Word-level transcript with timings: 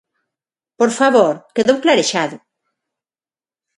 ¡Por 0.79 0.91
favor!, 0.99 1.35
quedou 1.55 1.77
clarexado. 1.83 2.37